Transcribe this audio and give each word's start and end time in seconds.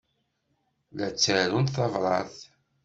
La 0.97 1.07
ttarunt 1.11 1.73
tabṛat? 1.75 2.35